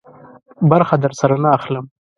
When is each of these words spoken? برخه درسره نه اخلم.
برخه 0.69 0.95
درسره 1.03 1.35
نه 1.43 1.49
اخلم. 1.57 1.85